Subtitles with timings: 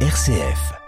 [0.00, 0.85] RCF.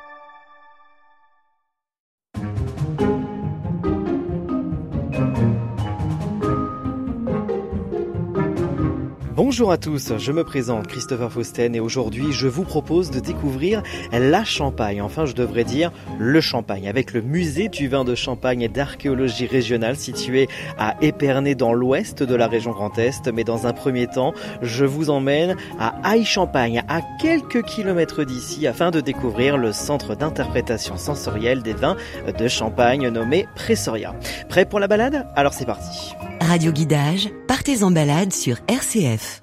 [9.58, 13.82] Bonjour à tous, je me présente Christopher Fausten et aujourd'hui je vous propose de découvrir
[14.12, 18.62] la Champagne, enfin je devrais dire le Champagne, avec le musée du vin de Champagne
[18.62, 20.48] et d'archéologie régionale situé
[20.78, 23.26] à Épernay dans l'ouest de la région Grand Est.
[23.34, 24.32] Mais dans un premier temps,
[24.62, 30.96] je vous emmène à Aix-Champagne, à quelques kilomètres d'ici, afin de découvrir le centre d'interprétation
[30.96, 31.96] sensorielle des vins
[32.38, 34.14] de Champagne nommé Pressoria.
[34.48, 35.26] Prêt pour la balade?
[35.34, 39.42] Alors c'est parti Radio Guidage, partez en balade sur RCF.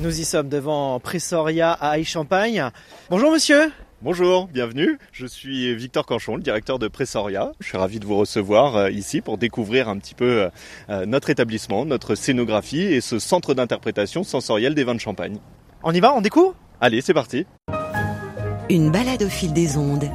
[0.00, 2.70] Nous y sommes devant Pressoria à Aix-Champagne.
[3.08, 4.98] Bonjour monsieur Bonjour, bienvenue.
[5.10, 7.52] Je suis Victor Canchon, le directeur de Pressoria.
[7.60, 10.50] Je suis ravi de vous recevoir euh, ici pour découvrir un petit peu
[10.90, 15.38] euh, notre établissement, notre scénographie et ce centre d'interprétation sensorielle des vins de Champagne.
[15.82, 16.54] On y va, on découvre?
[16.82, 17.46] Allez, c'est parti.
[18.68, 20.10] Une balade au fil des ondes.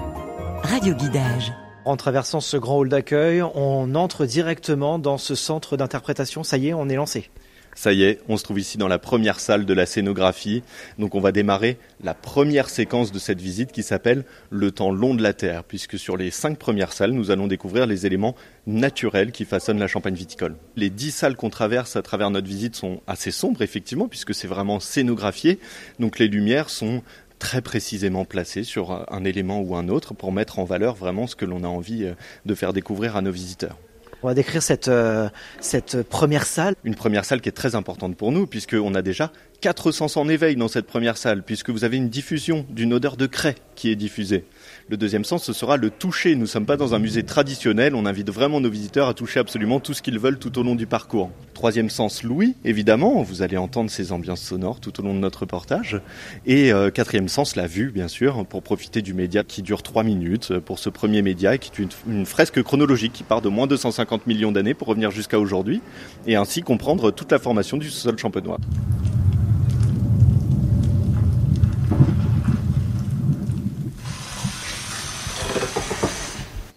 [0.61, 1.51] Radio Guidage.
[1.85, 6.43] En traversant ce grand hall d'accueil, on entre directement dans ce centre d'interprétation.
[6.43, 7.31] Ça y est, on est lancé.
[7.75, 10.61] Ça y est, on se trouve ici dans la première salle de la scénographie.
[10.99, 15.15] Donc on va démarrer la première séquence de cette visite qui s'appelle Le temps long
[15.15, 18.35] de la Terre, puisque sur les cinq premières salles, nous allons découvrir les éléments
[18.67, 20.55] naturels qui façonnent la champagne viticole.
[20.75, 24.47] Les dix salles qu'on traverse à travers notre visite sont assez sombres, effectivement, puisque c'est
[24.47, 25.59] vraiment scénographié.
[25.99, 27.01] Donc les lumières sont
[27.39, 31.35] très précisément placé sur un élément ou un autre pour mettre en valeur vraiment ce
[31.35, 32.13] que l'on a envie euh,
[32.45, 33.79] de faire découvrir à nos visiteurs.
[34.23, 36.75] On va décrire cette, euh, cette première salle.
[36.83, 39.31] Une première salle qui est très importante pour nous puisqu'on a déjà
[39.61, 43.15] quatre sens en éveil dans cette première salle puisque vous avez une diffusion d'une odeur
[43.15, 44.43] de craie qui est diffusée.
[44.89, 46.33] Le deuxième sens, ce sera le toucher.
[46.33, 47.93] Nous ne sommes pas dans un musée traditionnel.
[47.95, 50.73] On invite vraiment nos visiteurs à toucher absolument tout ce qu'ils veulent tout au long
[50.73, 51.29] du parcours.
[51.53, 53.21] Troisième sens, l'ouïe, évidemment.
[53.21, 56.01] Vous allez entendre ces ambiances sonores tout au long de notre reportage.
[56.47, 60.03] Et euh, quatrième sens, la vue, bien sûr, pour profiter du média qui dure trois
[60.03, 63.67] minutes pour ce premier média, qui est une, une fresque chronologique qui part de moins
[63.67, 65.81] de 250 millions d'années pour revenir jusqu'à aujourd'hui,
[66.25, 68.57] et ainsi comprendre toute la formation du sol champenois.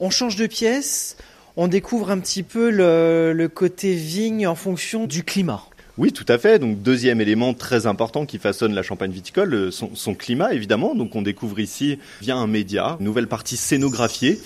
[0.07, 1.17] On change de pièce,
[1.57, 5.63] on découvre un petit peu le, le côté vigne en fonction du climat.
[5.97, 6.59] Oui, tout à fait.
[6.59, 10.95] Donc deuxième élément très important qui façonne la Champagne viticole, euh, son, son, climat évidemment.
[10.95, 14.39] Donc on découvre ici via un média, une nouvelle partie scénographiée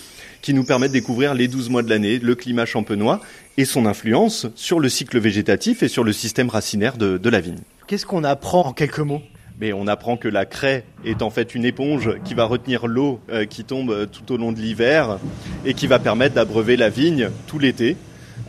[0.42, 3.20] qui nous permet de découvrir les 12 mois de l'année, le climat champenois
[3.56, 7.40] et son influence sur le cycle végétatif et sur le système racinaire de, de la
[7.40, 7.58] vigne.
[7.88, 9.22] Qu'est-ce qu'on apprend en quelques mots?
[9.60, 13.20] Mais on apprend que la craie est en fait une éponge qui va retenir l'eau
[13.30, 15.18] euh, qui tombe tout au long de l'hiver
[15.64, 17.96] et qui va permettre d'abreuver la vigne tout l'été.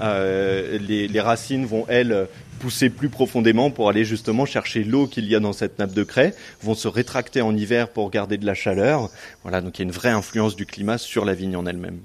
[0.02, 2.28] Euh, les, racines vont, elles,
[2.60, 6.04] pousser plus profondément pour aller justement chercher l'eau qu'il y a dans cette nappe de
[6.04, 9.10] craie, vont se rétracter en hiver pour garder de la chaleur.
[9.44, 12.00] Voilà, donc il y a une vraie influence du climat sur la vigne en elle-même.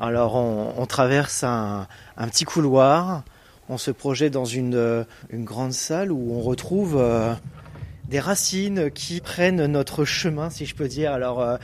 [0.00, 3.22] Alors on, traverse un, petit couloir,
[3.68, 6.96] on se projette dans une, grande salle où on retrouve...
[6.98, 7.34] Euh
[8.12, 11.12] des racines qui prennent notre chemin, si je peux dire.
[11.12, 11.56] Alors, euh,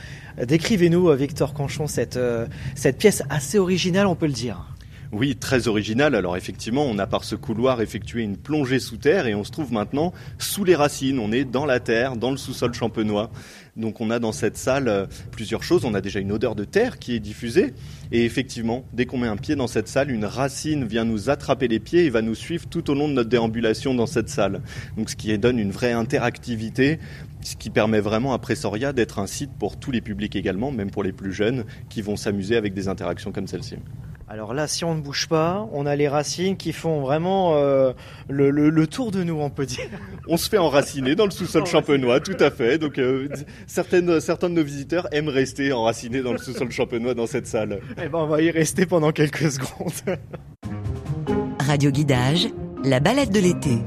[0.43, 4.65] décrivez-nous, Victor Canchon, euh, cette pièce assez originale, on peut le dire.
[5.11, 6.13] Oui, très original.
[6.13, 9.49] Alors effectivement, on a par ce couloir effectué une plongée sous terre et on se
[9.49, 11.17] trouve maintenant sous les racines.
[11.17, 13.31] On est dans la terre, dans le sous-sol champenois.
[13.75, 15.83] Donc on a dans cette salle plusieurs choses.
[15.83, 17.73] On a déjà une odeur de terre qui est diffusée.
[18.11, 21.67] Et effectivement, dès qu'on met un pied dans cette salle, une racine vient nous attraper
[21.67, 24.61] les pieds et va nous suivre tout au long de notre déambulation dans cette salle.
[24.95, 26.99] Donc ce qui donne une vraie interactivité
[27.41, 30.91] ce qui permet vraiment à Pressoria d'être un site pour tous les publics également, même
[30.91, 33.77] pour les plus jeunes, qui vont s'amuser avec des interactions comme celle-ci.
[34.31, 37.93] Alors là, si on ne bouge pas, on a les racines qui font vraiment euh,
[38.29, 39.89] le, le, le, tour de nous, on peut dire.
[40.27, 42.77] On se fait enraciner dans le sous-sol champenois, tout à fait.
[42.77, 43.27] Donc euh,
[43.65, 47.79] certaines, certains de nos visiteurs aiment rester enracinés dans le sous-sol champenois dans cette salle.
[47.97, 50.19] Eh ben, on va y rester pendant quelques secondes.
[51.65, 52.49] Radio Guidage,
[52.83, 53.79] la balade de l'été.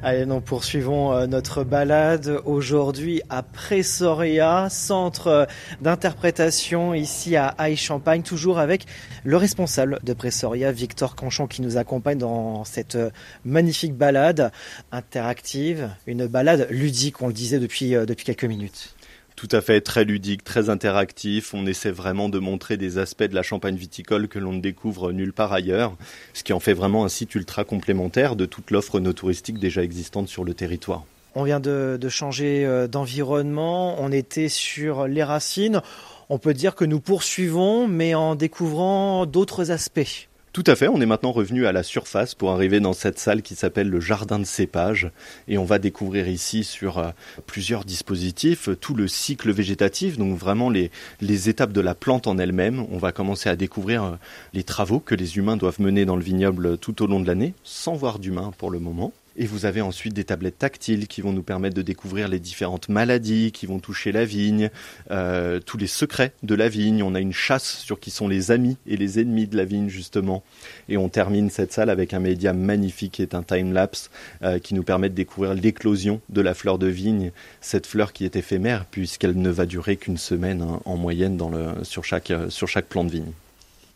[0.00, 5.48] Allez, nous poursuivons notre balade aujourd'hui à Pressoria, centre
[5.80, 8.86] d'interprétation ici à Aix-Champagne, toujours avec
[9.24, 12.96] le responsable de Pressoria, Victor Canchon, qui nous accompagne dans cette
[13.44, 14.52] magnifique balade
[14.92, 18.94] interactive, une balade ludique, on le disait depuis quelques minutes.
[19.38, 21.54] Tout à fait, très ludique, très interactif.
[21.54, 25.12] On essaie vraiment de montrer des aspects de la champagne viticole que l'on ne découvre
[25.12, 25.94] nulle part ailleurs,
[26.34, 29.84] ce qui en fait vraiment un site ultra complémentaire de toute l'offre no touristique déjà
[29.84, 31.04] existante sur le territoire.
[31.36, 35.82] On vient de, de changer d'environnement, on était sur les racines.
[36.30, 40.27] On peut dire que nous poursuivons, mais en découvrant d'autres aspects.
[40.52, 43.42] Tout à fait, on est maintenant revenu à la surface pour arriver dans cette salle
[43.42, 45.10] qui s'appelle le jardin de cépage
[45.46, 47.10] et on va découvrir ici sur euh,
[47.46, 50.90] plusieurs dispositifs tout le cycle végétatif, donc vraiment les,
[51.20, 52.84] les étapes de la plante en elle-même.
[52.90, 54.10] On va commencer à découvrir euh,
[54.54, 57.52] les travaux que les humains doivent mener dans le vignoble tout au long de l'année,
[57.62, 59.12] sans voir d'humains pour le moment.
[59.40, 62.88] Et vous avez ensuite des tablettes tactiles qui vont nous permettre de découvrir les différentes
[62.88, 64.68] maladies qui vont toucher la vigne,
[65.12, 67.04] euh, tous les secrets de la vigne.
[67.04, 69.88] On a une chasse sur qui sont les amis et les ennemis de la vigne
[69.88, 70.42] justement.
[70.88, 74.10] Et on termine cette salle avec un média magnifique qui est un time-lapse
[74.42, 77.30] euh, qui nous permet de découvrir l'éclosion de la fleur de vigne,
[77.60, 81.40] cette fleur qui est éphémère puisqu'elle ne va durer qu'une semaine hein, en moyenne
[81.84, 83.32] sur, chaque, euh, sur chaque plant de vigne.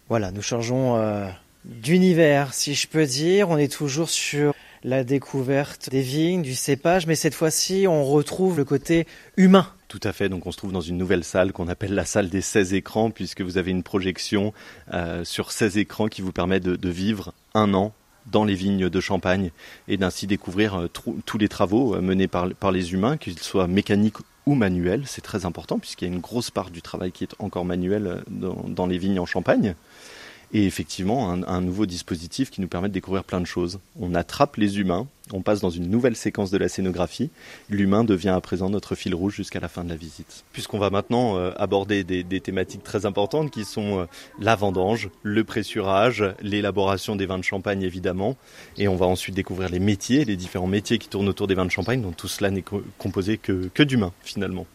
[0.08, 1.26] Voilà, nous changeons euh,
[1.64, 3.50] d'univers si je peux dire.
[3.50, 4.54] On est toujours sur
[4.84, 9.06] la découverte des vignes, du cépage, mais cette fois-ci, on retrouve le côté
[9.37, 9.67] humain.
[9.88, 12.29] Tout à fait, donc on se trouve dans une nouvelle salle qu'on appelle la salle
[12.29, 14.52] des 16 écrans, puisque vous avez une projection
[14.93, 17.93] euh, sur 16 écrans qui vous permet de, vivre un an
[18.26, 19.50] dans les vignes de Champagne
[19.88, 24.17] et d'ainsi découvrir euh, tous les travaux euh, menés par, les humains, qu'ils soient mécaniques
[24.46, 25.02] ou manuels.
[25.06, 28.23] C'est très important, puisqu'il y a une grosse part du travail qui est encore manuel
[28.29, 29.75] dans les vignes en Champagne
[30.52, 33.78] et effectivement un, nouveau dispositif qui nous permet de découvrir plein de choses.
[33.99, 37.31] On attrape les humains, on passe dans une nouvelle séquence de la scénographie,
[37.70, 40.44] l'humain devient à présent notre fil rouge jusqu'à la fin de la visite.
[40.52, 44.04] Puisqu'on va maintenant euh, aborder des, thématiques très importantes qui sont euh,
[44.38, 48.37] la vendange, le pressurage, l'élaboration des vins de champagne évidemment,
[48.76, 51.66] et on va ensuite découvrir les métiers, les différents métiers qui tournent autour des vins
[51.66, 54.66] de champagne, dont tout cela n'est co composé que, que d'humains finalement.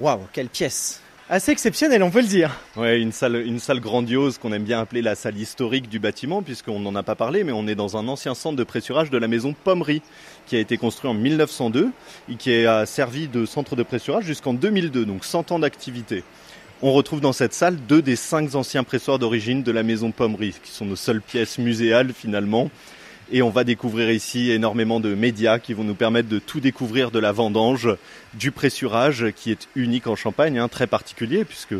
[0.00, 1.02] Waouh, quelle pièce
[1.32, 2.50] assez exceptionnel, on peut le dire.
[2.76, 6.42] Ouais, une salle, une salle grandiose qu'on aime bien appeler la salle historique du bâtiment,
[6.42, 9.16] puisqu'on n'en a pas parlé, mais on est dans un ancien centre de pressurage de
[9.16, 10.02] la maison Pommery,
[10.46, 11.90] qui a été construit en 1902
[12.28, 16.22] et qui a servi de centre de pressurage jusqu'en 2002, donc 100 ans d'activité.
[16.82, 20.54] On retrouve dans cette salle deux des cinq anciens pressoirs d'origine de la maison Pommery,
[20.62, 22.70] qui sont nos seules pièces muséales finalement.
[23.34, 27.10] Et on va découvrir ici énormément de médias qui vont nous permettre de tout découvrir
[27.10, 27.88] de la vendange,
[28.34, 31.74] du pressurage qui est unique en Champagne, hein, très particulier puisque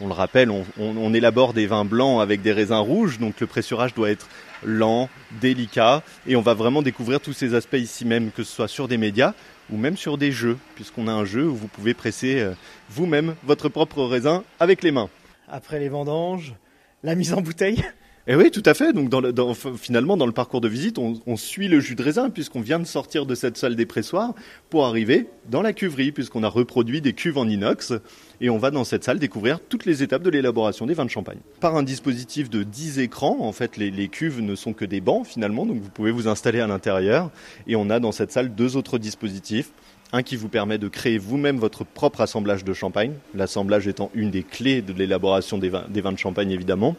[0.00, 3.92] on le rappelle, on, élabore des vins blancs avec des raisins rouges, donc le pressurage
[3.92, 4.28] doit être
[4.64, 5.10] lent,
[5.42, 8.88] délicat, et on va vraiment découvrir tous ces aspects ici même, que ce soit sur
[8.88, 9.34] des médias
[9.70, 12.54] ou même sur des jeux, puisqu'on a un jeu où vous pouvez presser euh,
[12.88, 15.10] vous-même votre propre raisin avec les mains.
[15.48, 16.54] Après les vendanges,
[17.02, 17.84] la mise en bouteille
[18.26, 18.94] et eh oui, tout à fait.
[18.94, 21.94] Donc, dans le, dans, finalement, dans le parcours de visite, on, on suit le jus
[21.94, 24.32] de raisin puisqu'on vient de sortir de cette salle des pressoirs
[24.70, 27.92] pour arriver dans la cuverie puisqu'on a reproduit des cuves en inox.
[28.40, 31.10] Et on va dans cette salle découvrir toutes les étapes de l'élaboration des vins de
[31.10, 31.36] champagne.
[31.60, 35.02] Par un dispositif de 10 écrans, en fait, les, les cuves ne sont que des
[35.02, 37.30] bancs finalement, donc vous pouvez vous installer à l'intérieur.
[37.66, 39.70] Et on a dans cette salle deux autres dispositifs.
[40.14, 44.30] Un qui vous permet de créer vous-même votre propre assemblage de champagne, l'assemblage étant une
[44.30, 46.96] des clés de l'élaboration des vins, des vins de champagne évidemment,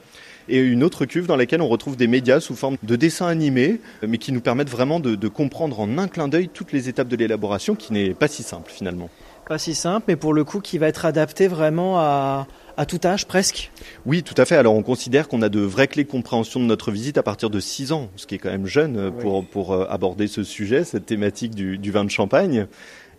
[0.50, 3.80] et une autre cuve dans laquelle on retrouve des médias sous forme de dessins animés,
[4.08, 7.08] mais qui nous permettent vraiment de, de comprendre en un clin d'œil toutes les étapes
[7.08, 9.10] de l'élaboration, qui n'est pas si simple finalement.
[9.48, 12.48] Pas si simple, mais pour le coup qui va être adapté vraiment à,
[12.78, 13.72] à tout âge presque
[14.06, 14.56] Oui, tout à fait.
[14.56, 17.52] Alors on considère qu'on a de vraies clés de compréhension de notre visite à partir
[17.52, 19.46] de 6 ans, ce qui est quand même jeune pour, oui.
[19.52, 22.68] pour aborder ce sujet, cette thématique du, du vin de champagne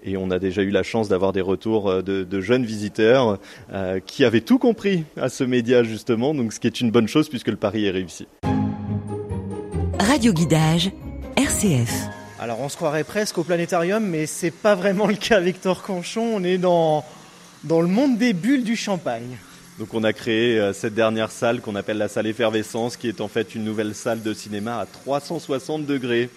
[0.06, 3.38] et on a déjà eu la chance d'avoir des retours de, de jeunes visiteurs
[3.72, 7.08] euh, qui avaient tout compris à ce média justement, donc ce qui est une bonne
[7.08, 8.26] chose puisque le pari est réussi.
[9.98, 10.92] Radio Guidage,
[11.36, 11.92] RCF.
[12.38, 16.36] Alors on se croirait presque au planétarium, mais c'est pas vraiment le cas, Victor Conchon.
[16.36, 17.04] On est dans,
[17.64, 19.36] dans le monde des bulles du champagne.
[19.78, 23.20] Donc on a créé euh, cette dernière salle qu'on appelle la salle effervescence, qui est
[23.20, 26.30] en fait une nouvelle salle de cinéma à 360 degrés,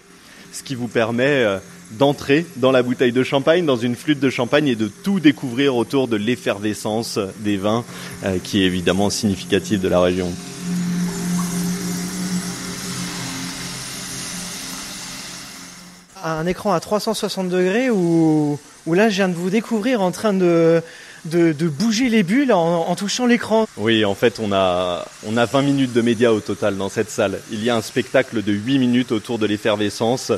[0.52, 1.58] ce qui vous permet euh,
[1.92, 5.76] d'entrer dans la bouteille de champagne, dans une flûte de champagne et de tout découvrir
[5.76, 7.84] autour de l'effervescence des vins,
[8.24, 10.30] euh, qui est évidemment significative de la région.
[16.22, 20.34] Un écran à 360 degrés où, où là je viens de vous découvrir en train
[20.34, 20.82] de,
[21.24, 23.66] de, de bouger les bulles en, en touchant l'écran.
[23.78, 27.10] Oui, en fait, on a, on a 20 minutes de médias au total dans cette
[27.10, 27.40] salle.
[27.50, 30.32] Il y a un spectacle de 8 minutes autour de l'effervescence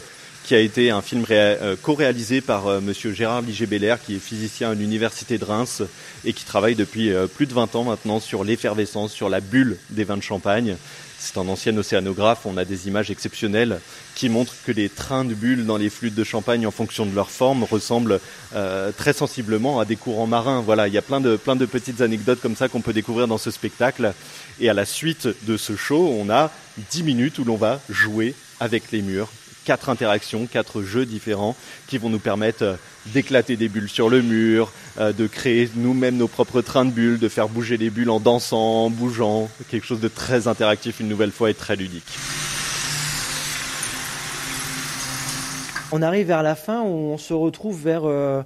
[0.45, 4.71] qui a été un film euh, co-réalisé par euh, monsieur Gérard Liger-Belair, qui est physicien
[4.71, 5.83] à l'université de Reims
[6.25, 9.77] et qui travaille depuis euh, plus de 20 ans maintenant sur l'effervescence, sur la bulle
[9.91, 10.77] des vins de champagne.
[11.19, 13.79] C'est un ancien océanographe, on a des images exceptionnelles
[14.17, 17.15] qui montrent que les trains de bulles dans les flûtes de champagne en fonction de
[17.15, 18.19] leur forme ressemblent
[18.57, 20.61] euh, très sensiblement à des courants marins.
[20.61, 23.29] Voilà, il y a plein de, plein de petites anecdotes comme ça qu'on peut découvrir
[23.29, 24.15] dans ce spectacle.
[24.59, 26.51] Et à la suite de ce show, on a
[26.91, 29.31] 10 minutes où l'on va jouer avec les murs
[29.65, 32.77] quatre interactions, quatre jeux différents qui vont nous permettre euh,
[33.07, 37.19] d'éclater des bulles sur le mur, euh, de créer nous-mêmes nos propres trains de bulles,
[37.19, 41.09] de faire bouger les bulles en dansant, en bougeant, quelque chose de très interactif une
[41.09, 42.19] nouvelle fois et très ludique.
[45.93, 48.43] On arrive vers la fin où on se retrouve vers euh,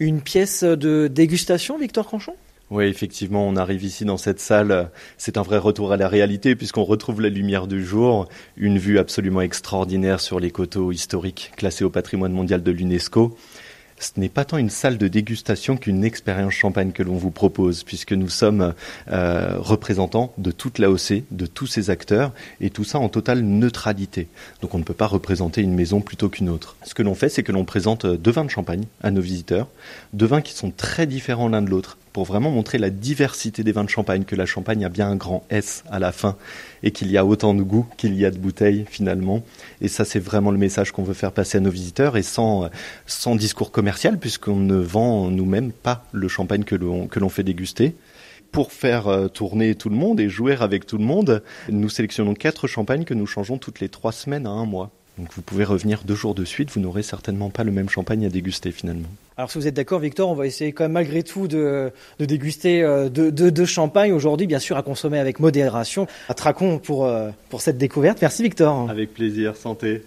[0.00, 2.34] une pièce de dégustation, Victor Canchon
[2.70, 4.90] oui, effectivement, on arrive ici dans cette salle.
[5.18, 8.98] C'est un vrai retour à la réalité puisqu'on retrouve la lumière du jour, une vue
[8.98, 13.36] absolument extraordinaire sur les coteaux historiques classés au patrimoine mondial de l'UNESCO
[13.98, 17.84] ce n'est pas tant une salle de dégustation qu'une expérience champagne que l'on vous propose,
[17.84, 18.74] puisque nous sommes
[19.10, 24.28] euh, représentants de toute l'AOC, de tous ces acteurs, et tout ça en totale neutralité.
[24.62, 26.76] Donc on ne peut pas représenter une maison plutôt qu'une autre.
[26.84, 29.68] Ce que l'on fait, c'est que l'on présente deux vins de champagne à nos visiteurs,
[30.12, 33.72] deux vins qui sont très différents l'un de l'autre, pour vraiment montrer la diversité des
[33.72, 36.36] vins de champagne, que la champagne a bien un grand S à la fin,
[36.84, 39.42] et qu'il y a autant de goût qu'il y a de bouteilles finalement.
[39.80, 42.70] Et ça, c'est vraiment le message qu'on veut faire passer à nos visiteurs, et sans,
[43.04, 47.42] sans discours commercial, puisqu'on ne vend nous-mêmes pas le champagne que l'on, que l'on fait
[47.42, 47.96] déguster
[48.52, 52.34] pour faire euh, tourner tout le monde et jouer avec tout le monde, nous sélectionnons
[52.34, 54.92] quatre champagnes que nous changeons toutes les trois semaines à un mois.
[55.18, 58.26] Donc vous pouvez revenir deux jours de suite, vous n'aurez certainement pas le même champagne
[58.26, 59.08] à déguster finalement.
[59.36, 62.82] Alors si vous êtes d'accord Victor, on va essayer quand même malgré tout de, déguster
[63.10, 66.06] deux de, champagne aujourd'hui, bien sûr à consommer avec modération.
[66.28, 68.18] À Tracon pour, euh, pour cette découverte.
[68.22, 68.90] Merci Victor.
[68.90, 70.02] Avec plaisir, santé.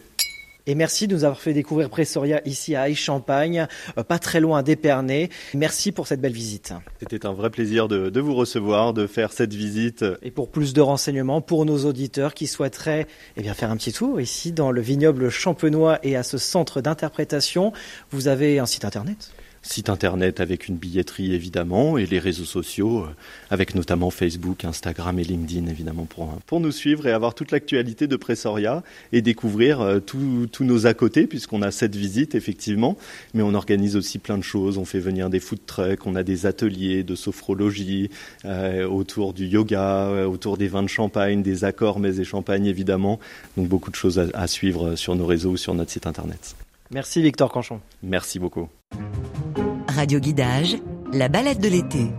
[0.69, 4.63] Et merci de nous avoir fait découvrir Pressoria ici à Aix-Champagne, euh, pas très loin
[4.63, 5.29] d'Épernay.
[5.53, 6.73] Merci pour cette belle visite.
[6.99, 10.03] C'était un vrai plaisir de, vous recevoir, de faire cette visite.
[10.21, 13.07] Et pour plus de renseignements pour nos auditeurs qui souhaiteraient
[13.37, 16.81] eh bien, faire un petit tour ici dans le vignoble champenois et à ce centre
[16.81, 17.71] d'interprétation,
[18.11, 19.31] vous avez un site internet
[19.67, 23.07] site internet avec une billetterie évidemment et les réseaux sociaux euh,
[23.49, 28.07] avec notamment Facebook, Instagram et LinkedIn évidemment pour, pour nous suivre et avoir toute l'actualité
[28.07, 32.97] de Pressoria et découvrir euh, tous nos à côté puisqu'on a cette visite effectivement
[33.33, 36.23] mais on organise aussi plein de choses, on fait venir des food trucks, on a
[36.23, 38.09] des ateliers de sophrologie
[38.45, 43.19] euh, autour du yoga, autour des vins de champagne, des accords mais et champagne évidemment
[43.57, 46.55] donc beaucoup de choses à, à suivre sur nos réseaux ou sur notre site internet.
[46.91, 47.81] Merci Victor Canchon.
[48.01, 48.69] Merci beaucoup.
[49.97, 50.77] Radio Guidage,
[51.11, 52.11] la balade de l'été.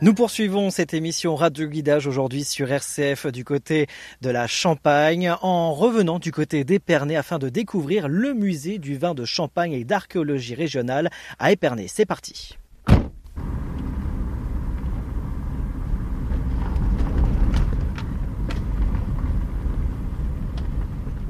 [0.00, 3.88] Nous poursuivons cette émission Radio Guidage aujourd'hui sur RCF du côté
[4.22, 9.12] de la Champagne en revenant du côté d'Épernay afin de découvrir le musée du vin
[9.12, 11.88] de Champagne et d'archéologie régionale à Épernay.
[11.88, 12.56] C'est parti.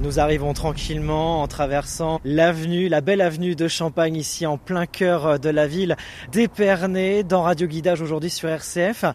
[0.05, 5.39] Nous arrivons tranquillement en traversant l'avenue, la belle avenue de Champagne ici en plein cœur
[5.39, 5.97] de la ville
[6.31, 9.05] d'Épernay dans Radio Guidage aujourd'hui sur RCF.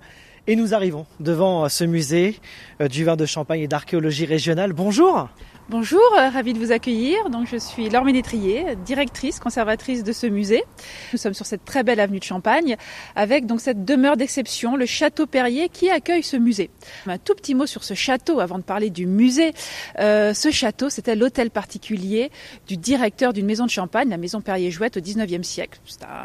[0.49, 2.41] Et nous arrivons devant ce musée
[2.81, 4.73] euh, du vin de Champagne et d'archéologie régionale.
[4.73, 5.29] Bonjour
[5.71, 7.31] Bonjour, euh, ravie de vous accueillir.
[7.31, 10.65] Donc, je suis Laure Ménétrier, directrice, conservatrice de ce musée.
[11.13, 12.77] Nous sommes sur cette très belle avenue de Champagne
[13.15, 16.71] avec donc cette demeure d'exception, le château Perrier, qui accueille ce musée.
[17.07, 19.53] Un tout petit mot sur ce château avant de parler du musée.
[20.01, 22.33] Euh, ce château, c'était l'hôtel particulier
[22.67, 25.79] du directeur d'une maison de Champagne, la maison Perrier-Jouette au 19e siècle.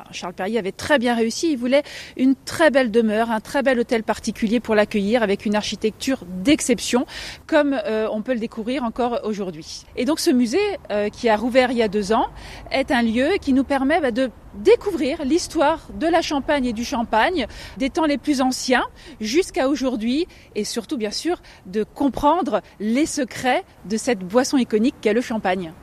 [0.10, 1.52] Charles Perrier avait très bien réussi.
[1.52, 1.84] Il voulait
[2.18, 7.06] une très belle demeure, un très bel hôtel particulier pour l'accueillir avec une architecture d'exception,
[7.46, 9.84] comme euh, on peut le découvrir encore aujourd'hui aujourd'hui.
[9.96, 10.58] Et donc ce musée,
[10.92, 12.28] euh, qui a rouvert il y a deux ans,
[12.72, 16.86] est un lieu qui nous permet bah, de découvrir l'histoire de la Champagne et du
[16.86, 18.86] Champagne, des temps les plus anciens
[19.20, 25.14] jusqu'à aujourd'hui, et surtout bien sûr de comprendre les secrets de cette boisson iconique qu'est
[25.14, 25.74] le Champagne.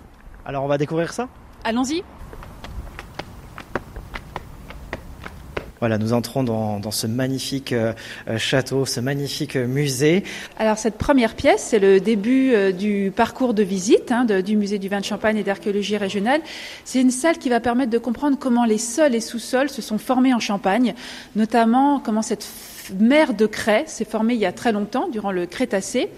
[0.47, 1.29] Alors on va découvrir ça?
[1.65, 2.03] Allons-y
[5.83, 7.93] Voilà, nous entrons dans, ce magnifique euh,
[8.29, 10.23] euh, château, ce magnifique euh, musée.
[10.57, 14.89] Alors cette première pièce, c'est le début du parcours de visite hein, du musée du
[14.89, 16.41] vin de Champagne et d'archéologie régionale.
[16.85, 19.99] C'est une salle qui va permettre de comprendre comment les sols et sous-sols se sont
[19.99, 20.95] formés en Champagne,
[21.35, 22.45] notamment comment cette
[22.99, 26.09] mer de craie s'est formée il y a très longtemps, durant le Crétacé.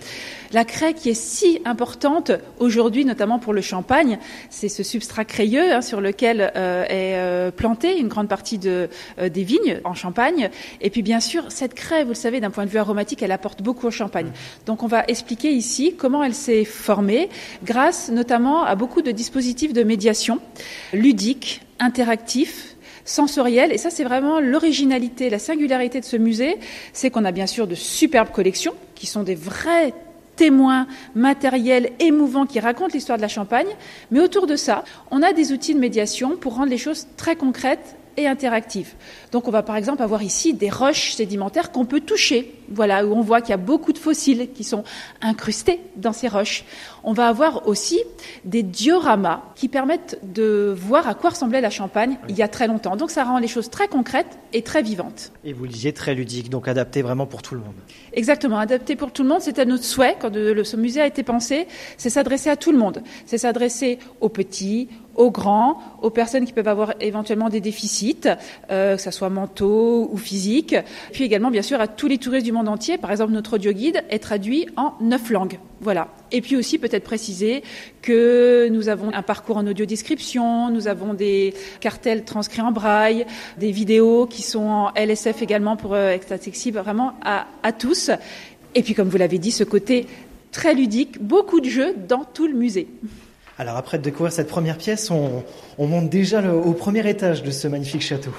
[0.52, 2.30] La craie qui est si importante
[2.60, 4.18] aujourd'hui, notamment pour le champagne,
[4.50, 8.88] c'est ce substrat crayeux hein, sur lequel euh, est euh, plantée une grande partie de,
[9.18, 10.50] euh, des vignes en Champagne.
[10.80, 13.32] Et puis bien sûr, cette craie, vous le savez, d'un point de vue aromatique, elle
[13.32, 14.30] apporte beaucoup au champagne.
[14.66, 17.28] Donc on va expliquer ici comment elle s'est formée
[17.64, 20.38] grâce notamment à beaucoup de dispositifs de médiation
[20.92, 22.73] ludiques, interactifs,
[23.04, 23.72] sensorielle.
[23.72, 26.56] Et ça, c'est vraiment l'originalité, la singularité de ce musée.
[26.92, 29.94] C'est qu'on a bien sûr de superbes collections qui sont des vrais
[30.36, 33.68] témoins matériels émouvants qui racontent l'histoire de la Champagne.
[34.10, 37.36] Mais autour de ça, on a des outils de médiation pour rendre les choses très
[37.36, 38.94] concrètes et interactive.
[39.32, 43.12] Donc on va par exemple avoir ici des roches sédimentaires qu'on peut toucher, voilà, où
[43.12, 44.84] on voit qu'il y a beaucoup de fossiles qui sont
[45.20, 46.64] incrustés dans ces roches.
[47.06, 48.00] On va avoir aussi
[48.46, 52.66] des dioramas qui permettent de voir à quoi ressemblait la Champagne il y a très
[52.66, 52.96] longtemps.
[52.96, 55.30] Donc ça rend les choses très concrètes et très vivantes.
[55.44, 57.74] Et vous le disiez, très ludique, donc adapté vraiment pour tout le monde.
[58.14, 61.66] Exactement, adapté pour tout le monde, c'était notre souhait quand ce musée a été pensé,
[61.98, 63.02] c'est s'adresser à tout le monde.
[63.26, 68.28] C'est s'adresser aux petits, aux grands, aux personnes qui peuvent avoir éventuellement des déficits,
[68.70, 70.76] euh, que ce soit mentaux ou physiques,
[71.12, 72.98] puis également bien sûr à tous les touristes du monde entier.
[72.98, 75.58] Par exemple, notre audio guide est traduit en neuf langues.
[75.80, 76.08] Voilà.
[76.34, 77.62] Et puis aussi peut-être préciser
[78.02, 83.24] que nous avons un parcours en audio description, nous avons des cartels transcrits en braille,
[83.56, 88.10] des vidéos qui sont en LSF également pour euh, être accessibles vraiment à, à tous.
[88.74, 90.08] Et puis comme vous l'avez dit, ce côté
[90.50, 92.88] très ludique, beaucoup de jeux dans tout le musée.
[93.56, 95.44] Alors après de découvrir cette première pièce, on,
[95.78, 98.32] monte déjà au premier étage de ce magnifique château.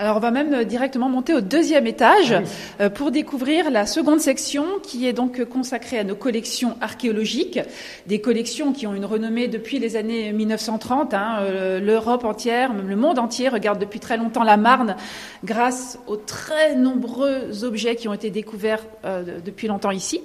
[0.00, 2.42] Alors on va même directement monter au deuxième étage ah
[2.84, 7.58] euh, pour découvrir la seconde section qui est donc consacrée à nos collections archéologiques,
[8.06, 11.14] des collections qui ont une renommée depuis les années 1930.
[11.14, 14.94] Hein, euh, L'Europe entière, même le monde entier regarde depuis très longtemps la Marne
[15.42, 20.20] grâce aux très nombreux objets qui ont été découverts euh, depuis longtemps ici.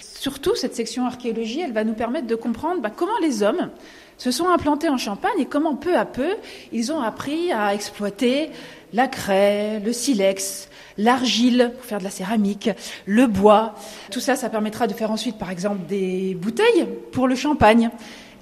[0.00, 3.70] Surtout, cette section archéologie, elle va nous permettre de comprendre bah, comment les hommes
[4.18, 6.36] se sont implantés en Champagne et comment peu à peu
[6.72, 8.50] ils ont appris à exploiter
[8.92, 10.68] la craie, le silex,
[10.98, 12.70] l'argile pour faire de la céramique,
[13.06, 13.74] le bois.
[14.10, 17.90] Tout ça, ça permettra de faire ensuite, par exemple, des bouteilles pour le champagne.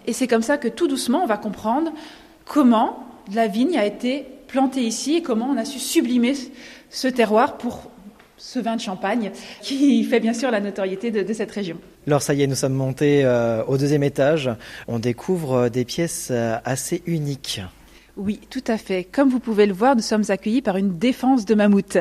[0.06, 1.92] Et c'est comme ça que tout doucement, on va comprendre
[2.44, 6.34] comment la vigne a été plantée ici et comment on a su sublimer
[6.90, 7.90] ce terroir pour
[8.42, 9.30] ce vin de champagne
[9.60, 11.78] qui fait bien sûr la notoriété de, cette région.
[12.06, 14.50] Alors ça y est, nous sommes montés euh, au deuxième étage.
[14.88, 17.62] On découvre euh, des pièces euh, assez uniques.
[18.16, 19.04] Oui, tout à fait.
[19.04, 21.96] Comme vous pouvez le voir, nous sommes accueillis par une défense de mammouth.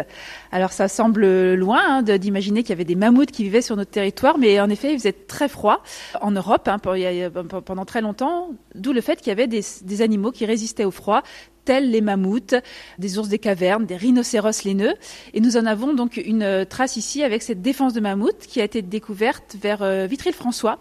[0.51, 3.91] Alors ça semble loin hein, d'imaginer qu'il y avait des mammouths qui vivaient sur notre
[3.91, 5.83] territoire, mais en effet, il faisait très froid
[6.19, 10.31] en Europe hein, pendant très longtemps, d'où le fait qu'il y avait des, des, animaux
[10.31, 11.23] qui résistaient au froid,
[11.65, 12.55] tels les mammouths,
[12.99, 14.93] des ours des cavernes, des rhinocéros laineux.
[15.33, 18.63] Et nous en avons donc une trace ici avec cette défense de mammouth qui a
[18.63, 20.79] été découverte vers euh, Vitry-le-François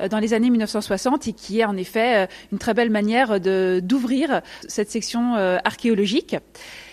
[0.00, 3.40] euh, dans les années 1960 et qui est en effet euh, une très belle manière
[3.40, 6.36] d'ouvrir cette section archéologique.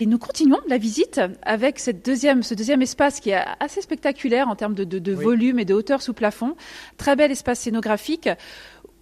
[0.00, 4.48] Et nous continuons la visite avec cette deuxième, ce deuxième espace qui est assez spectaculaire
[4.48, 6.56] en termes de, de volume et de hauteur sous plafond.
[6.96, 8.28] Très bel espace scénographique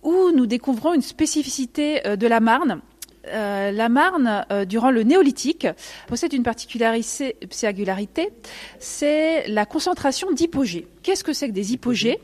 [0.03, 2.81] où nous découvrons une spécificité de la Marne
[3.29, 5.67] euh, la Marne, euh, durant le néolithique,
[6.07, 7.37] possède une particularité,
[8.79, 10.87] c'est la concentration d'hypogées.
[11.03, 12.19] Qu'est-ce que c'est que des hypogées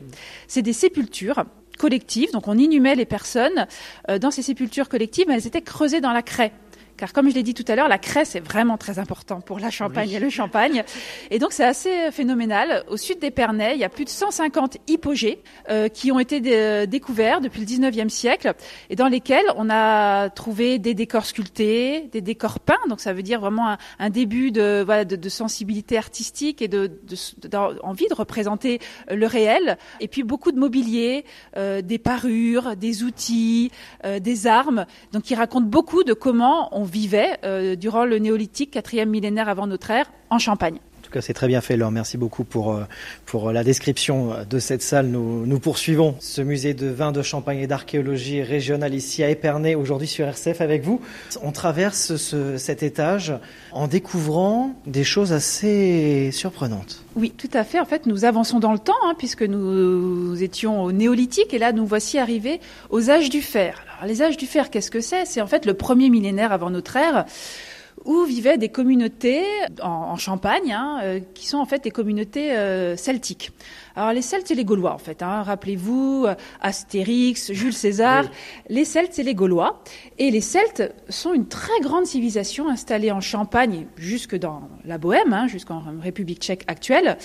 [0.47, 1.45] C'est des sépultures
[1.77, 3.67] collectives, donc on inhumait les personnes
[4.09, 6.51] euh, dans ces sépultures collectives, mais elles étaient creusées dans la craie.
[6.97, 9.59] Car comme je l'ai dit tout à l'heure, la craie, c'est vraiment très important pour
[9.59, 10.83] la Champagne et le Champagne.
[11.29, 12.83] Et donc, c'est assez phénoménal.
[12.89, 17.39] Au sud d'Épernay, il y a plus de 150 hypogées euh, qui ont été découverts
[17.41, 18.53] depuis le 19e siècle
[18.89, 22.75] et dans lesquels on a trouvé des décors sculptés, des décors peints.
[22.89, 26.87] Donc, ça veut dire vraiment un, début de, voilà, de, de, sensibilité artistique et de,
[26.87, 28.79] de, représenter
[29.11, 29.77] le réel.
[29.99, 31.25] Et puis, beaucoup de mobilier,
[31.57, 33.71] euh, des parures, des outils,
[34.05, 34.85] euh, des armes.
[35.11, 39.67] Donc, qui racontent beaucoup de comment on vivait euh, durant le néolithique, quatrième millénaire avant
[39.67, 40.79] notre ère, en Champagne.
[41.07, 41.89] Tout cas, c'est très bien fait, Laure.
[41.89, 42.83] Merci beaucoup pour, euh,
[43.25, 45.05] pour la description de cette salle.
[45.07, 50.09] Nous, poursuivons ce musée de vin, de champagne et d'archéologie régionale ici à Épernay, aujourd'hui
[50.09, 50.99] sur RCF avec vous.
[51.41, 53.33] On traverse ce, cet étage
[53.71, 57.05] en découvrant des choses assez surprenantes.
[57.15, 57.79] Oui, tout à fait.
[57.79, 61.71] En fait, nous avançons dans le temps, hein, puisque nous étions au néolithique et là,
[61.71, 63.81] nous voici arrivés aux âges du fer.
[63.97, 65.23] Alors, les âges du fer, qu'est-ce que c'est?
[65.25, 67.25] C'est en fait le premier millénaire avant notre ère
[68.07, 69.43] où vivaient des communautés
[69.83, 73.51] en, Champagne, hein, euh, qui sont en fait des communautés euh, celtiques.
[73.95, 75.21] Alors les Celtes, c'est les Gaulois en fait.
[75.21, 75.43] Hein.
[75.43, 78.25] Rappelez-vous, euh, Astérix, Jules César.
[78.69, 79.83] Les Celtes, c'est les Gaulois.
[80.17, 85.33] Et les Celtes sont une très grande civilisation installée en Champagne, jusque dans la Bohème,
[85.33, 87.17] hein, jusqu'en République tchèque actuelle,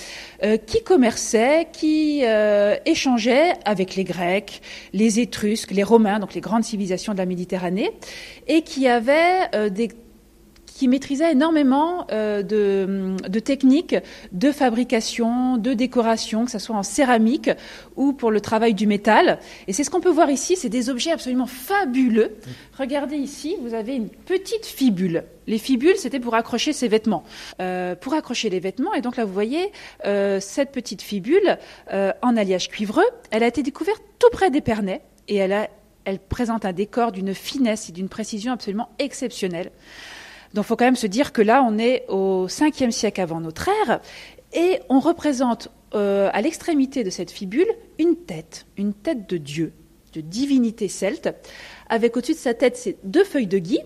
[0.67, 2.23] qui commerçait, qui
[2.85, 4.61] échangeait avec les Grecs,
[4.93, 7.91] les Étrusques, les Romains, donc les grandes civilisations de la Méditerranée,
[8.49, 9.89] et qui avait des
[10.75, 13.97] qui maîtrisait énormément euh, de, techniques
[14.33, 17.51] de fabrication, de décoration, que ce soit en céramique
[17.97, 19.39] ou pour le travail du métal.
[19.67, 22.37] Et c'est ce qu'on peut voir ici, c'est des objets absolument fabuleux.
[22.79, 25.25] Regardez ici, vous avez une petite fibule.
[25.47, 27.25] Les fibules, c'était pour accrocher ses vêtements.
[27.61, 29.73] Euh, pour accrocher les vêtements, et donc là, vous voyez
[30.07, 31.59] euh, cette petite fibule
[31.91, 33.05] en alliage cuivreux.
[33.31, 35.69] Elle a été découverte tout près d'Épernay et elle, a,
[36.05, 39.71] elle présente un décor d'une finesse et d'une précision absolument exceptionnelle.
[40.55, 43.41] Donc, il faut quand même se dire que là, on est au 5e siècle avant
[43.41, 44.01] notre ère,
[44.53, 49.73] et on représente euh, à l'extrémité de cette fibule une tête, une tête de Dieu,
[50.13, 51.31] de divinité celte,
[51.89, 53.79] avec au-dessus de sa tête ces deux feuilles de gui.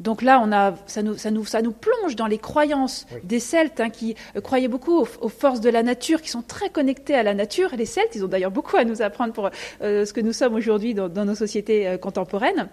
[0.00, 3.38] Donc là, on a, ça, nous, ça, nous, ça nous plonge dans les croyances des
[3.38, 7.14] Celtes hein, qui euh, croyaient beaucoup aux, forces de la nature, qui sont très connectés
[7.14, 7.70] à la nature.
[7.76, 9.50] Les Celtes, ils ont d'ailleurs beaucoup à nous apprendre pour
[9.82, 12.68] euh, ce que nous sommes aujourd'hui dans, nos sociétés contemporaines.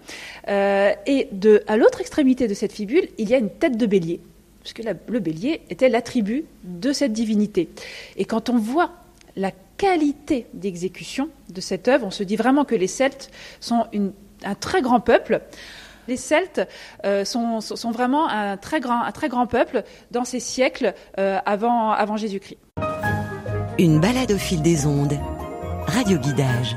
[0.48, 4.20] et de, à l'autre extrémité de cette fibule, il y a une tête de bélier
[4.60, 7.68] puisque le bélier était l'attribut de cette divinité.
[8.16, 8.90] Et quand on voit
[9.36, 13.86] la qualité d'exécution de cette œuvre, on se dit vraiment que les Celtes sont
[14.44, 15.40] un très grand peuple.
[16.08, 16.66] Les Celtes
[17.04, 17.60] euh, sont,
[17.92, 22.58] vraiment un très, grand, peuple dans ces siècles euh, avant Jésus-Christ.
[23.78, 25.18] Une balade au fil des ondes.
[25.86, 26.76] Radio Guidage.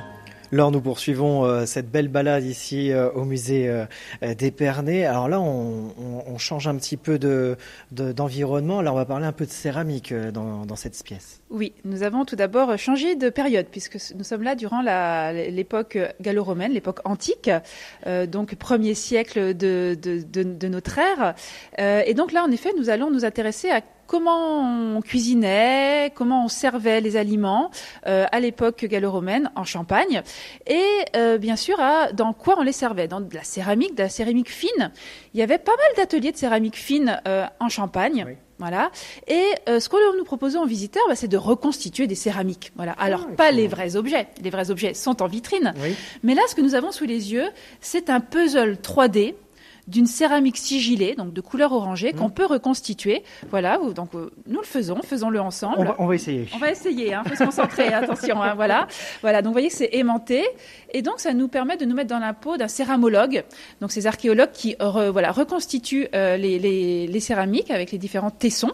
[0.53, 3.85] Laure, nous poursuivons euh, cette belle balade ici euh, au musée euh,
[4.35, 5.05] d'Épernay.
[5.05, 7.19] Alors là, on, change un petit peu
[7.91, 8.77] d'environnement.
[8.77, 11.39] De, Alors on va parler un peu de céramique dans, cette pièce.
[11.51, 14.81] Oui, nous avons tout d'abord changé de période puisque nous sommes là durant
[15.31, 17.51] l'époque gallo-romaine, l'époque antique,
[18.27, 21.35] donc premier siècle de, de, notre ère.
[22.07, 23.81] et donc là, en effet, nous allons nous intéresser à
[24.11, 27.71] comment on cuisinait, comment on servait les aliments
[28.07, 30.21] euh, à l'époque gallo-romaine en Champagne,
[30.67, 30.83] et
[31.15, 34.09] euh, bien sûr à dans quoi on les servait, dans de la céramique, de la
[34.09, 34.91] céramique fine.
[35.33, 38.35] Il y avait pas mal d'ateliers de céramique fine euh, en Champagne.
[38.59, 38.91] Voilà.
[39.27, 42.71] Et ce qu'on nous proposait en visiteur, bah, c'est de reconstituer des céramiques.
[42.75, 42.91] Voilà.
[42.99, 44.27] Alors, ah, pas les vrais objets.
[44.43, 45.73] Les vrais objets sont en vitrine.
[46.21, 49.33] Mais là, ce que nous avons sous les yeux, c'est un puzzle 3D
[49.87, 52.33] d'une céramique sigillée, donc de couleur orangée, qu'on mmh.
[52.33, 53.23] peut reconstituer.
[53.49, 55.93] Voilà, donc euh, nous le faisons, faisons-le ensemble.
[55.97, 56.47] On va, essayer.
[56.53, 58.87] On va essayer, hein, faut se concentrer, attention, hein, voilà.
[59.21, 60.43] Voilà, donc vous voyez que c'est aimanté,
[60.93, 63.43] et donc ça nous permet de nous mettre dans la peau d'un céramologue,
[63.79, 66.59] donc ces archéologues qui voilà, reconstituent euh, les,
[67.07, 68.73] les céramiques avec les différents tessons.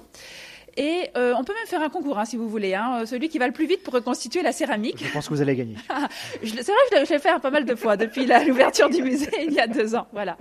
[0.78, 2.76] Et euh, on peut même faire un concours, hein, si vous voulez.
[2.76, 5.04] Hein, celui qui va le plus vite pour reconstituer la céramique.
[5.04, 5.76] Je pense que vous allez gagner.
[6.44, 9.54] c'est vrai que je l'ai fait pas mal de fois depuis l'ouverture du musée il
[9.54, 10.08] y a deux ans.
[10.14, 10.38] Voilà.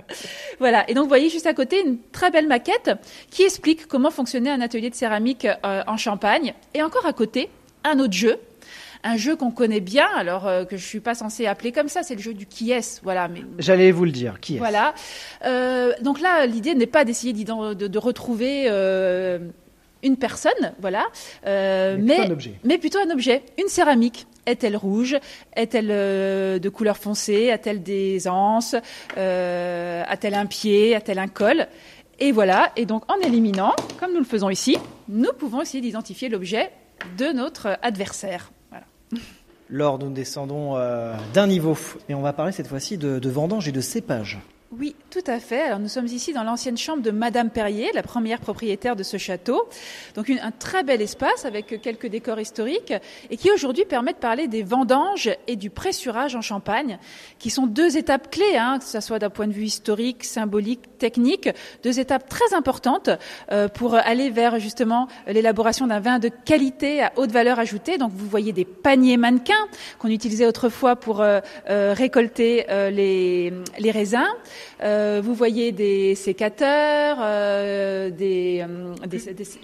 [0.59, 0.88] Voilà.
[0.90, 2.90] Et donc, vous voyez juste à côté une très belle maquette
[3.31, 6.55] qui explique comment fonctionnait un atelier de céramique euh, en Champagne.
[6.75, 7.49] Et encore à côté,
[7.85, 8.38] un autre jeu
[9.07, 12.03] un jeu qu'on connaît bien, alors euh, que je suis pas censée appeler comme ça,
[12.03, 13.29] c'est le jeu du qui est, voilà.
[13.29, 14.59] Mais j'allais vous le dire, qui est.
[14.59, 14.94] Voilà.
[15.44, 19.38] Euh, donc là, l'idée n'est pas d'essayer de, de, retrouver euh,
[20.07, 21.05] une personne, voilà,
[21.47, 24.27] euh, mais, mais, plutôt mais, plutôt un objet, une céramique.
[24.47, 25.16] Est-elle rouge?
[25.57, 27.51] Est-elle euh, de couleur foncée?
[27.51, 28.77] A-t-elle des anses?
[29.19, 30.95] Euh, A-t-elle un pied?
[30.95, 31.66] A-t-elle un col?
[32.21, 36.29] Et voilà, et donc en éliminant, comme nous le faisons ici, nous pouvons essayer d'identifier
[36.29, 36.71] l'objet
[37.19, 38.53] de notre adversaire.
[38.71, 38.87] Voilà.
[39.69, 40.79] Lors, nous descendons
[41.35, 41.77] d'un niveau.
[42.09, 44.38] Et on va parler cette fois-ci de, de vendange et de cépage.
[44.73, 45.63] Oui, tout à fait.
[45.63, 49.17] Alors nous sommes ici dans l'ancienne chambre de Madame Perrier, la première propriétaire de ce
[49.17, 49.69] château.
[50.17, 52.93] Donc un très bel espace avec quelques décors historiques
[53.31, 56.99] et qui aujourd'hui permet de parler des vendanges et du pressurage en Champagne,
[57.39, 60.99] qui sont deux étapes clés, hein, que ce soit d'un point de vue historique, symbolique,
[60.99, 61.49] technique,
[61.85, 63.11] deux étapes très importantes
[63.53, 67.99] euh, pour aller vers justement l'élaboration d'un vin de qualité à haute valeur ajoutée.
[67.99, 69.55] Donc vous voyez des paniers mannequins
[70.01, 71.39] qu'on utilisait autrefois pour euh,
[71.71, 74.27] euh, récolter les, les raisins.
[74.83, 79.21] Euh, vous voyez des sécateurs, euh, des, euh, des,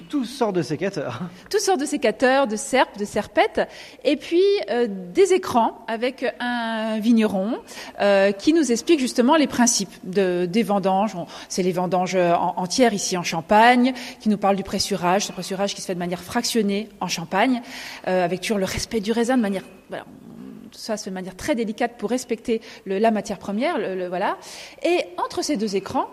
[0.09, 1.21] toutes sortes de sécateurs.
[1.51, 3.69] Toutes sortes de sécateurs, de serpes, de serpettes,
[4.05, 4.43] et puis
[4.89, 7.59] des écrans avec un vigneron
[8.39, 11.15] qui nous explique justement les principes de, des vendanges.
[11.49, 15.83] C'est les vendanges entières ici en Champagne, qui nous parle du pressurage, ce pressurage qui
[15.83, 17.61] se fait de manière fractionnée en Champagne,
[18.05, 19.65] avec toujours le respect du raisin de manière
[20.73, 24.39] ça se fait de manière très délicate pour respecter la matière première, voilà.
[24.83, 26.09] Et entre ces deux écrans,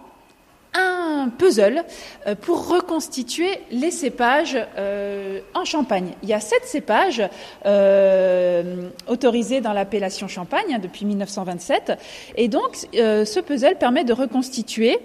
[0.73, 1.83] un puzzle
[2.27, 6.13] euh, pour reconstituer les cépages euh, en Champagne.
[6.23, 7.23] Il y a sept cépages
[7.65, 11.93] euh, autorisés dans l'appellation Champagne hein, depuis 1927,
[12.35, 14.99] et donc ce puzzle permet de reconstituer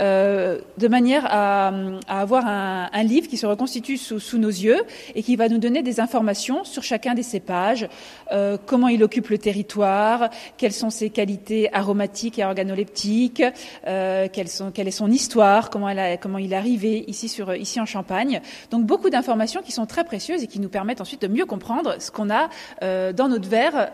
[0.00, 1.72] euh, de manière à,
[2.08, 4.80] avoir un, livre qui se reconstitue sous, nos yeux
[5.14, 7.88] et qui va nous donner des informations sur chacun des cépages,
[8.30, 13.42] euh, comment il occupe le territoire, quelles sont ses qualités aromatiques et organoleptiques,
[13.86, 14.46] euh, quelle
[14.88, 18.40] est son histoire, comment, il est arrivé ici en Champagne.
[18.70, 21.96] Donc beaucoup d'informations qui sont très précieuses et qui nous permettent ensuite de mieux comprendre
[21.98, 22.48] ce qu'on a
[23.12, 23.90] dans notre verre,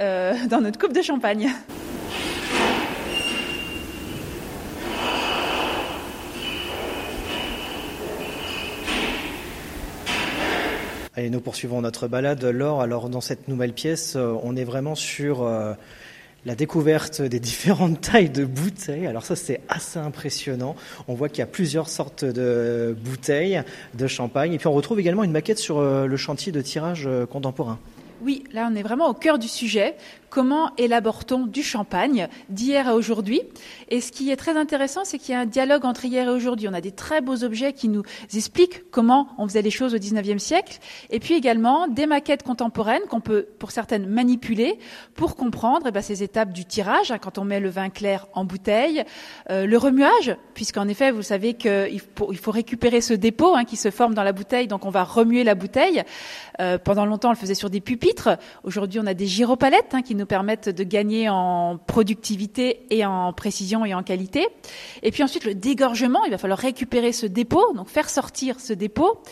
[0.49, 1.51] dans notre coupe de champagne.
[11.19, 12.45] Et nous poursuivons notre balade.
[12.45, 15.73] Laure, alors dans cette nouvelle pièce, euh, on est vraiment sur euh,
[16.47, 19.09] la découverte des différentes tailles de bouteilles.
[19.09, 20.77] Alors ça, c'est assez impressionnant.
[21.09, 23.63] On voit qu'il y a plusieurs sortes de bouteilles
[23.95, 24.53] de champagne.
[24.53, 27.81] Et puis on retrouve également une maquette sur euh, le chantier de tirage contemporain.
[28.23, 29.97] Oui, là on est vraiment au cœur du sujet.
[30.31, 33.41] Comment élabore-t-on du champagne d'hier à aujourd'hui?
[33.89, 36.31] Et ce qui est très intéressant, c'est qu'il y a un dialogue entre hier et
[36.31, 36.69] aujourd'hui.
[36.69, 38.03] On a des très beaux objets qui nous
[38.35, 43.03] expliquent comment on faisait les choses au XIXe siècle, et puis également des maquettes contemporaines
[43.09, 44.79] qu'on peut, pour certaines, manipuler
[45.15, 48.27] pour comprendre eh ben, ces étapes du tirage, hein, quand on met le vin clair
[48.35, 49.05] en bouteille,
[49.51, 53.91] euh, le remuage, puisqu'en effet, vous savez qu'il faut, récupérer ce dépôt hein, qui se
[53.91, 56.03] forme dans la bouteille, donc on va remuer la bouteille.
[56.61, 57.81] Euh, pendant longtemps, on le faisait sur des
[58.63, 63.33] Aujourd'hui, on a des gyropalettes hein, qui nous permettent de gagner en productivité et en
[63.33, 64.47] précision et en qualité.
[65.03, 68.73] Et puis ensuite, le dégorgement, il va falloir récupérer ce dépôt, donc faire sortir ce
[68.73, 69.23] dépôt.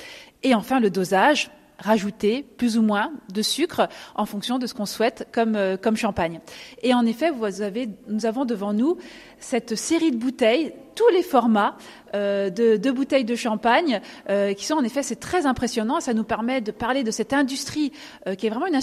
[0.43, 4.87] Et enfin, le dosage, rajouter plus ou moins de sucre en fonction de ce qu'on
[4.87, 6.41] souhaite comme, euh, comme champagne.
[6.83, 8.97] Et en effet, vous avez, nous avons devant nous
[9.39, 11.77] cette série de bouteilles, tous les formats
[12.15, 16.01] euh, de, bouteilles de champagne, euh, qui sont en effet, c'est très impressionnant.
[16.01, 17.93] Ça nous permet de parler de cette industrie
[18.39, 18.77] qui est vraiment une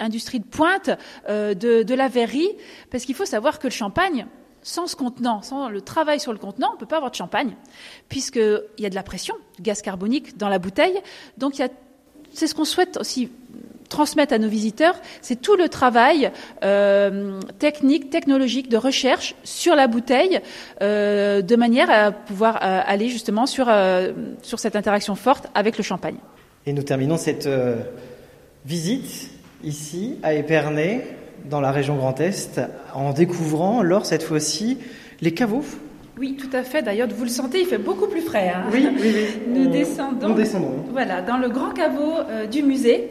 [0.00, 0.90] industrie, de pointe
[1.28, 2.50] de, de la verrerie,
[2.90, 4.26] parce qu'il faut savoir que le champagne,
[4.62, 7.16] sans ce contenant, sans le travail sur le contenant, on ne peut pas avoir de
[7.16, 7.56] champagne,
[8.08, 11.00] puisqu'il y a de la pression, gaz carbonique dans la bouteille.
[11.38, 11.68] Donc il y a
[12.32, 13.30] c'est ce qu'on souhaite aussi
[13.90, 16.30] transmettre à nos visiteurs, c'est tout le travail
[16.64, 20.40] euh, technique, technologique, de recherche sur la bouteille,
[20.80, 23.70] euh, de manière à pouvoir euh, aller justement sur,
[24.42, 26.16] sur cette interaction forte avec le champagne.
[26.64, 27.48] Et nous terminons cette
[28.64, 29.30] visite
[29.64, 31.16] ici à Épernay,
[31.46, 32.60] dans la région Grand Est,
[32.94, 34.78] en découvrant, lors cette fois-ci,
[35.20, 35.64] les caveaux
[36.20, 36.82] oui, tout à fait.
[36.82, 38.52] D'ailleurs, vous le sentez, il fait beaucoup plus frais.
[38.54, 39.26] Hein oui, oui, oui.
[39.48, 40.28] Nous on, descendons.
[40.28, 40.84] Nous descendons.
[40.92, 43.10] Voilà, dans le grand caveau euh, du musée.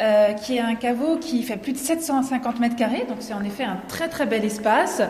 [0.00, 3.44] Euh, qui est un caveau qui fait plus de 750 mètres carrés, donc c'est en
[3.44, 5.02] effet un très très bel espace,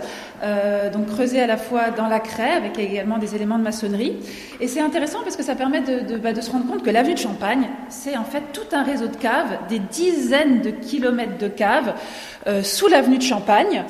[0.42, 4.16] euh, donc creusé à la fois dans la craie avec également des éléments de maçonnerie.
[4.60, 6.90] Et c'est intéressant parce que ça permet de, de, bah, de se rendre compte que
[6.90, 11.38] l'avenue de Champagne, c'est en fait tout un réseau de caves, des dizaines de kilomètres
[11.38, 11.94] de caves
[12.48, 13.84] euh, sous l'avenue de Champagne,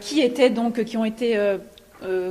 [0.00, 1.38] qui étaient donc qui ont été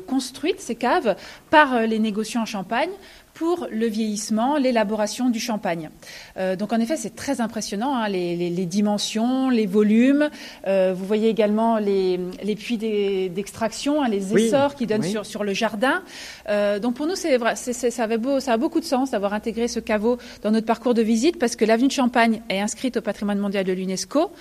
[0.07, 1.15] construites ces caves
[1.49, 2.89] par les négociants en Champagne
[3.35, 5.89] pour le vieillissement, l'élaboration du champagne.
[6.37, 10.29] Euh, donc en effet, c'est très impressionnant, hein, les, les, les, dimensions, les volumes.
[10.67, 15.11] Euh, vous voyez également les, les puits d'extraction, hein, les essors oui, qui donnent oui.
[15.11, 16.01] sur, sur le jardin.
[16.47, 17.37] Euh, donc pour nous, c'est
[17.73, 20.93] ça, avait beau, ça a beaucoup de sens d'avoir intégré ce caveau dans notre parcours
[20.93, 24.31] de visite parce que l'avenue de Champagne est inscrite au patrimoine mondial de l'UNESCO,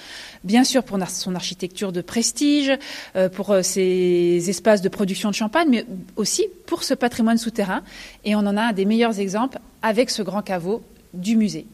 [0.44, 2.70] bien sûr pour son architecture de prestige,
[3.34, 7.82] pour ses espaces de production de champagne, mais aussi pour ce patrimoine souterrain.
[8.24, 11.66] Et on en a un des meilleurs exemples avec ce grand caveau du musée.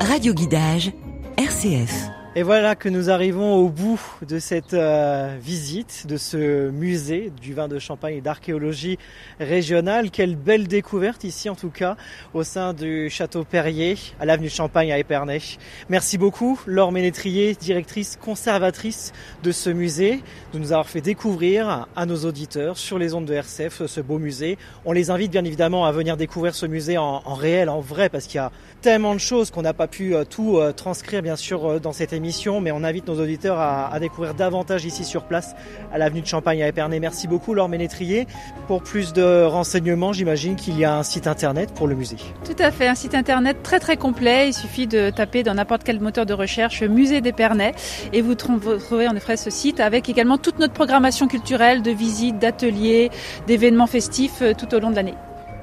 [0.00, 0.92] Radio Guidage,
[1.36, 2.15] RCF.
[2.38, 7.54] Et voilà que nous arrivons au bout de cette euh, visite de ce musée du
[7.54, 8.98] vin de Champagne et d'archéologie
[9.40, 10.10] régionale.
[10.10, 11.96] Quelle belle découverte ici en tout cas
[12.34, 15.40] au sein du château Perrier à l'avenue Champagne à Épernay.
[15.88, 20.22] Merci beaucoup Laure Ménétrier, directrice conservatrice de ce musée,
[20.52, 24.18] de nous avoir fait découvrir à nos auditeurs sur les ondes de RCF ce beau
[24.18, 24.58] musée.
[24.84, 28.10] On les invite bien évidemment à venir découvrir ce musée en, en réel, en vrai,
[28.10, 28.52] parce qu'il y a
[28.86, 31.90] tellement de choses qu'on n'a pas pu euh, tout euh, transcrire bien sûr euh, dans
[31.90, 35.56] cette émission, mais on invite nos auditeurs à, à découvrir davantage ici sur place
[35.92, 37.00] à l'avenue de Champagne à Épernay.
[37.00, 38.28] Merci beaucoup Laure Ménétrier.
[38.68, 42.18] Pour plus de renseignements, j'imagine qu'il y a un site internet pour le musée.
[42.44, 44.50] Tout à fait, un site internet très très complet.
[44.50, 47.72] Il suffit de taper dans n'importe quel moteur de recherche musée d'Épernay
[48.12, 52.38] et vous trouverez en effet ce site avec également toute notre programmation culturelle de visites,
[52.38, 53.10] d'ateliers,
[53.48, 55.14] d'événements festifs tout au long de l'année.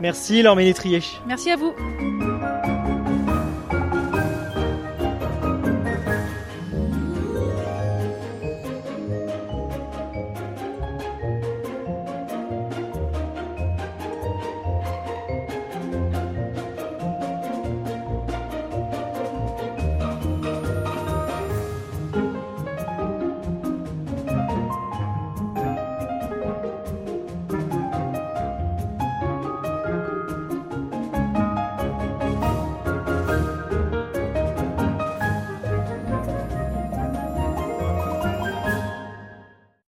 [0.01, 0.99] Merci Laure Ménétrier.
[1.25, 1.73] Merci à vous.